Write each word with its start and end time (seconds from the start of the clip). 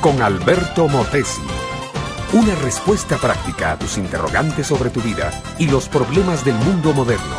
con 0.00 0.22
Alberto 0.22 0.88
Motesi. 0.88 1.42
Una 2.32 2.54
respuesta 2.54 3.18
práctica 3.18 3.72
a 3.72 3.78
tus 3.78 3.98
interrogantes 3.98 4.66
sobre 4.66 4.88
tu 4.88 5.02
vida 5.02 5.30
y 5.58 5.66
los 5.66 5.86
problemas 5.86 6.46
del 6.46 6.54
mundo 6.54 6.94
moderno. 6.94 7.36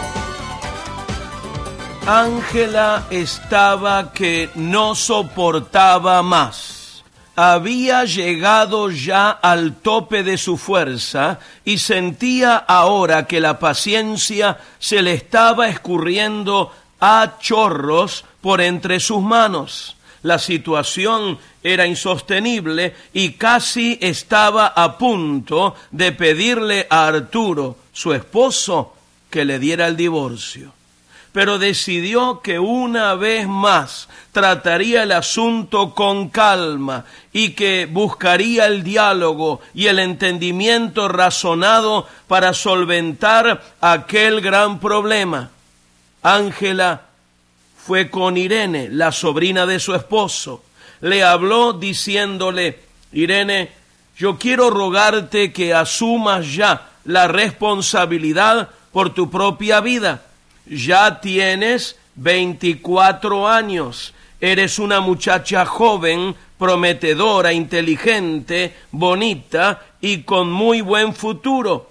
Ángela 2.06 3.08
estaba 3.10 4.14
que 4.14 4.52
no 4.54 4.94
soportaba 4.94 6.22
más. 6.22 7.04
Había 7.36 8.06
llegado 8.06 8.92
ya 8.92 9.32
al 9.32 9.74
tope 9.74 10.22
de 10.22 10.38
su 10.38 10.58
fuerza 10.58 11.40
y 11.66 11.80
sentía 11.80 12.56
ahora 12.56 13.26
que 13.26 13.40
la 13.40 13.58
paciencia 13.58 14.60
se 14.78 15.02
le 15.02 15.14
estaba 15.14 15.70
escurriendo 15.70 16.72
a 17.02 17.38
chorros 17.40 18.26
por 18.42 18.62
entre 18.62 19.00
sus 19.00 19.24
manos. 19.24 19.96
La 20.24 20.38
situación 20.38 21.38
era 21.64 21.88
insostenible 21.88 22.96
y 23.14 23.34
casi 23.34 23.98
estaba 24.02 24.68
a 24.68 24.98
punto 24.98 25.76
de 25.92 26.12
pedirle 26.12 26.88
a 26.90 27.08
Arturo, 27.08 27.78
su 27.94 28.14
esposo, 28.14 28.96
que 29.30 29.46
le 29.46 29.60
diera 29.60 29.88
el 29.88 29.96
divorcio. 29.96 30.74
Pero 31.32 31.60
decidió 31.60 32.42
que 32.42 32.58
una 32.58 33.14
vez 33.14 33.48
más 33.48 34.10
trataría 34.32 35.04
el 35.04 35.12
asunto 35.12 35.94
con 35.94 36.30
calma 36.30 37.06
y 37.32 37.52
que 37.52 37.86
buscaría 37.86 38.66
el 38.66 38.84
diálogo 38.84 39.62
y 39.76 39.88
el 39.88 40.00
entendimiento 40.00 41.08
razonado 41.08 42.08
para 42.28 42.54
solventar 42.54 43.62
aquel 43.80 44.42
gran 44.42 44.80
problema. 44.80 45.52
Ángela 46.24 47.09
fue 47.90 48.12
con 48.12 48.38
Irene, 48.38 48.88
la 48.92 49.12
sobrina 49.12 49.66
de 49.66 49.80
su 49.80 49.96
esposo. 49.96 50.64
Le 51.02 51.24
habló 51.24 51.74
diciéndole, 51.74 52.78
Irene, 53.14 53.72
yo 54.16 54.38
quiero 54.38 54.70
rogarte 54.70 55.52
que 55.52 55.74
asumas 55.74 56.54
ya 56.54 56.92
la 57.06 57.28
responsabilidad 57.28 58.70
por 58.92 59.16
tu 59.16 59.32
propia 59.32 59.82
vida. 59.82 60.24
Ya 60.68 61.20
tienes 61.20 61.96
24 62.14 63.48
años, 63.48 64.14
eres 64.40 64.78
una 64.78 65.00
muchacha 65.00 65.66
joven, 65.66 66.36
prometedora, 66.60 67.54
inteligente, 67.54 68.76
bonita 68.92 69.82
y 70.00 70.22
con 70.22 70.52
muy 70.52 70.82
buen 70.82 71.16
futuro. 71.16 71.90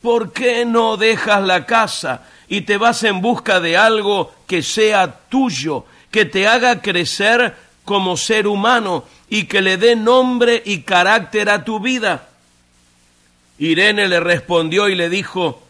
¿Por 0.00 0.32
qué 0.32 0.64
no 0.64 0.96
dejas 0.96 1.42
la 1.42 1.66
casa 1.66 2.22
y 2.48 2.62
te 2.62 2.76
vas 2.76 3.04
en 3.04 3.20
busca 3.20 3.60
de 3.60 3.76
algo 3.76 4.32
que 4.46 4.62
sea 4.62 5.20
tuyo, 5.28 5.84
que 6.10 6.24
te 6.24 6.48
haga 6.48 6.80
crecer 6.80 7.54
como 7.84 8.16
ser 8.16 8.46
humano 8.46 9.04
y 9.28 9.44
que 9.44 9.62
le 9.62 9.76
dé 9.76 9.96
nombre 9.96 10.62
y 10.64 10.82
carácter 10.82 11.50
a 11.50 11.64
tu 11.64 11.80
vida. 11.80 12.28
Irene 13.58 14.08
le 14.08 14.20
respondió 14.20 14.88
y 14.88 14.94
le 14.94 15.08
dijo, 15.08 15.62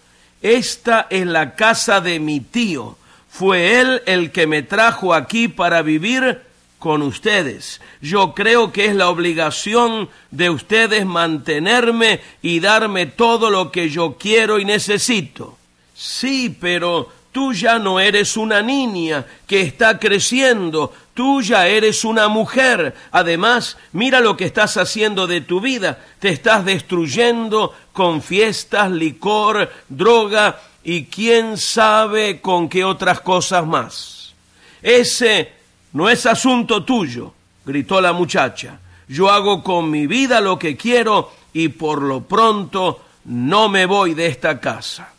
esta 0.42 1.06
es 1.10 1.26
la 1.26 1.54
casa 1.54 2.00
de 2.00 2.18
mi 2.20 2.40
tío. 2.40 2.96
Fue 3.28 3.80
él 3.80 4.02
el 4.06 4.32
que 4.32 4.46
me 4.46 4.62
trajo 4.62 5.12
aquí 5.12 5.48
para 5.48 5.82
vivir 5.82 6.40
con 6.80 7.02
ustedes. 7.02 7.80
Yo 8.00 8.34
creo 8.34 8.72
que 8.72 8.86
es 8.86 8.96
la 8.96 9.10
obligación 9.10 10.08
de 10.32 10.50
ustedes 10.50 11.06
mantenerme 11.06 12.20
y 12.42 12.58
darme 12.58 13.06
todo 13.06 13.50
lo 13.50 13.70
que 13.70 13.90
yo 13.90 14.16
quiero 14.18 14.58
y 14.58 14.64
necesito. 14.64 15.56
Sí, 15.94 16.56
pero 16.58 17.10
tú 17.32 17.52
ya 17.52 17.78
no 17.78 18.00
eres 18.00 18.36
una 18.38 18.62
niña 18.62 19.26
que 19.46 19.60
está 19.60 19.98
creciendo, 19.98 20.92
tú 21.12 21.42
ya 21.42 21.68
eres 21.68 22.02
una 22.02 22.28
mujer. 22.28 22.96
Además, 23.12 23.76
mira 23.92 24.20
lo 24.20 24.36
que 24.38 24.46
estás 24.46 24.78
haciendo 24.78 25.26
de 25.26 25.42
tu 25.42 25.60
vida. 25.60 26.02
Te 26.18 26.30
estás 26.30 26.64
destruyendo 26.64 27.74
con 27.92 28.22
fiestas, 28.22 28.90
licor, 28.90 29.70
droga 29.90 30.58
y 30.82 31.04
quién 31.04 31.58
sabe 31.58 32.40
con 32.40 32.70
qué 32.70 32.84
otras 32.84 33.20
cosas 33.20 33.66
más. 33.66 34.32
Ese 34.80 35.59
no 35.92 36.08
es 36.08 36.26
asunto 36.26 36.84
tuyo, 36.84 37.32
gritó 37.64 38.00
la 38.00 38.12
muchacha. 38.12 38.78
Yo 39.08 39.30
hago 39.30 39.62
con 39.62 39.90
mi 39.90 40.06
vida 40.06 40.40
lo 40.40 40.58
que 40.58 40.76
quiero 40.76 41.32
y 41.52 41.68
por 41.68 42.02
lo 42.02 42.22
pronto 42.22 43.00
no 43.24 43.68
me 43.68 43.86
voy 43.86 44.14
de 44.14 44.26
esta 44.26 44.60
casa 44.60 45.12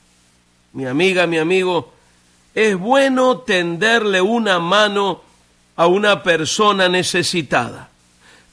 mi 0.73 0.85
amiga, 0.85 1.27
mi 1.27 1.37
amigo, 1.37 1.93
es 2.53 2.77
bueno 2.77 3.39
tenderle 3.39 4.21
una 4.21 4.59
mano 4.59 5.21
a 5.75 5.87
una 5.87 6.23
persona 6.23 6.87
necesitada. 6.87 7.89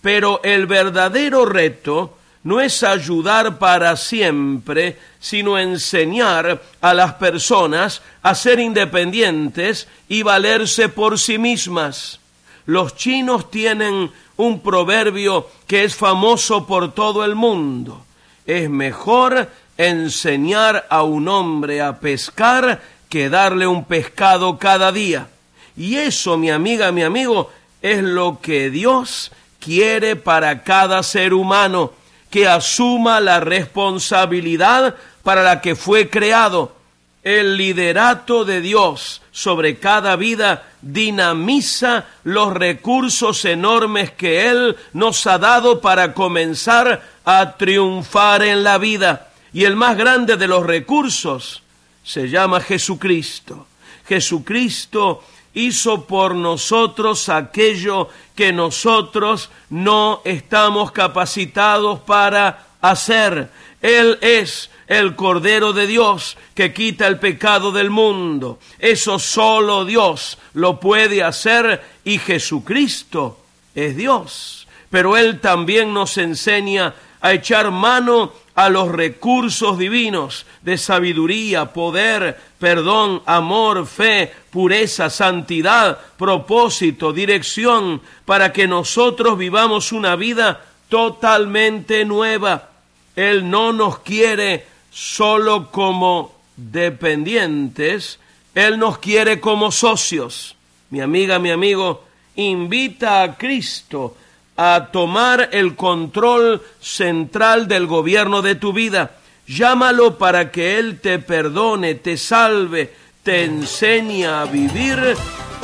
Pero 0.00 0.40
el 0.42 0.66
verdadero 0.66 1.44
reto 1.44 2.17
no 2.44 2.60
es 2.60 2.82
ayudar 2.82 3.58
para 3.58 3.96
siempre, 3.96 4.96
sino 5.20 5.58
enseñar 5.58 6.62
a 6.80 6.94
las 6.94 7.14
personas 7.14 8.02
a 8.22 8.34
ser 8.34 8.60
independientes 8.60 9.88
y 10.08 10.22
valerse 10.22 10.88
por 10.88 11.18
sí 11.18 11.38
mismas. 11.38 12.20
Los 12.66 12.96
chinos 12.96 13.50
tienen 13.50 14.10
un 14.36 14.60
proverbio 14.60 15.48
que 15.66 15.84
es 15.84 15.94
famoso 15.94 16.66
por 16.66 16.94
todo 16.94 17.24
el 17.24 17.34
mundo. 17.34 18.04
Es 18.46 18.70
mejor 18.70 19.50
enseñar 19.76 20.86
a 20.90 21.02
un 21.02 21.28
hombre 21.28 21.80
a 21.80 21.98
pescar 21.98 22.82
que 23.08 23.30
darle 23.30 23.66
un 23.66 23.84
pescado 23.84 24.58
cada 24.58 24.92
día. 24.92 25.28
Y 25.76 25.96
eso, 25.96 26.36
mi 26.36 26.50
amiga, 26.50 26.92
mi 26.92 27.02
amigo, 27.02 27.50
es 27.80 28.02
lo 28.02 28.40
que 28.40 28.70
Dios 28.70 29.30
quiere 29.60 30.16
para 30.16 30.62
cada 30.62 31.02
ser 31.02 31.34
humano, 31.34 31.92
que 32.30 32.46
asuma 32.46 33.20
la 33.20 33.40
responsabilidad 33.40 34.96
para 35.22 35.42
la 35.42 35.60
que 35.60 35.76
fue 35.76 36.08
creado. 36.08 36.76
El 37.22 37.56
liderato 37.56 38.44
de 38.44 38.60
Dios 38.60 39.22
sobre 39.32 39.78
cada 39.78 40.16
vida 40.16 40.68
dinamiza 40.80 42.06
los 42.24 42.52
recursos 42.54 43.44
enormes 43.44 44.12
que 44.12 44.48
Él 44.48 44.76
nos 44.92 45.26
ha 45.26 45.38
dado 45.38 45.80
para 45.80 46.14
comenzar 46.14 47.02
a 47.24 47.56
triunfar 47.56 48.42
en 48.42 48.62
la 48.62 48.78
vida. 48.78 49.28
Y 49.52 49.64
el 49.64 49.76
más 49.76 49.96
grande 49.96 50.36
de 50.36 50.46
los 50.46 50.64
recursos 50.64 51.62
se 52.04 52.28
llama 52.28 52.60
Jesucristo. 52.60 53.66
Jesucristo 54.06 55.22
hizo 55.58 56.06
por 56.06 56.34
nosotros 56.34 57.28
aquello 57.28 58.08
que 58.36 58.52
nosotros 58.52 59.50
no 59.70 60.22
estamos 60.24 60.92
capacitados 60.92 61.98
para 62.00 62.66
hacer. 62.80 63.50
Él 63.82 64.18
es 64.20 64.70
el 64.86 65.16
Cordero 65.16 65.72
de 65.72 65.86
Dios 65.86 66.36
que 66.54 66.72
quita 66.72 67.06
el 67.06 67.18
pecado 67.18 67.72
del 67.72 67.90
mundo. 67.90 68.58
Eso 68.78 69.18
solo 69.18 69.84
Dios 69.84 70.38
lo 70.54 70.78
puede 70.78 71.22
hacer 71.22 71.82
y 72.04 72.18
Jesucristo 72.18 73.38
es 73.74 73.96
Dios. 73.96 74.68
Pero 74.90 75.16
Él 75.16 75.40
también 75.40 75.92
nos 75.92 76.16
enseña 76.18 76.94
a 77.20 77.32
echar 77.32 77.70
mano 77.72 78.32
a 78.58 78.68
los 78.70 78.90
recursos 78.90 79.78
divinos 79.78 80.44
de 80.62 80.78
sabiduría, 80.78 81.72
poder, 81.72 82.36
perdón, 82.58 83.22
amor, 83.24 83.86
fe, 83.86 84.32
pureza, 84.50 85.10
santidad, 85.10 85.96
propósito, 86.16 87.12
dirección, 87.12 88.02
para 88.24 88.52
que 88.52 88.66
nosotros 88.66 89.38
vivamos 89.38 89.92
una 89.92 90.16
vida 90.16 90.60
totalmente 90.88 92.04
nueva. 92.04 92.70
Él 93.14 93.48
no 93.48 93.72
nos 93.72 94.00
quiere 94.00 94.66
solo 94.90 95.70
como 95.70 96.34
dependientes, 96.56 98.18
Él 98.56 98.76
nos 98.76 98.98
quiere 98.98 99.38
como 99.38 99.70
socios. 99.70 100.56
Mi 100.90 101.00
amiga, 101.00 101.38
mi 101.38 101.52
amigo, 101.52 102.02
invita 102.34 103.22
a 103.22 103.36
Cristo 103.36 104.16
a 104.58 104.88
tomar 104.90 105.50
el 105.52 105.76
control 105.76 106.60
central 106.80 107.68
del 107.68 107.86
gobierno 107.86 108.42
de 108.42 108.56
tu 108.56 108.72
vida. 108.72 109.12
Llámalo 109.46 110.18
para 110.18 110.50
que 110.50 110.78
Él 110.78 111.00
te 111.00 111.20
perdone, 111.20 111.94
te 111.94 112.16
salve, 112.16 112.92
te 113.22 113.44
enseñe 113.44 114.26
a 114.26 114.44
vivir 114.46 115.16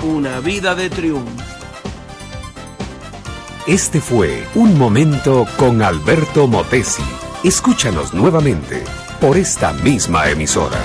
una 0.04 0.38
vida 0.38 0.76
de 0.76 0.90
triunfo. 0.90 1.44
Este 3.66 4.00
fue 4.00 4.46
Un 4.54 4.78
Momento 4.78 5.44
con 5.56 5.82
Alberto 5.82 6.46
Motesi. 6.46 7.02
Escúchanos 7.42 8.14
nuevamente 8.14 8.84
por 9.20 9.36
esta 9.36 9.72
misma 9.72 10.30
emisora. 10.30 10.78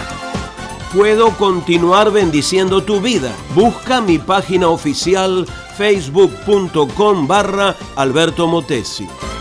Puedo 0.93 1.29
continuar 1.37 2.09
bendiciendo 2.11 2.83
tu 2.83 3.01
vida. 3.01 3.31
Busca 3.53 4.01
mi 4.01 4.17
página 4.17 4.69
oficial 4.69 5.45
facebook.com 5.79 7.25
barra 7.25 7.73
Alberto 7.95 8.45
Motesi. 8.47 9.38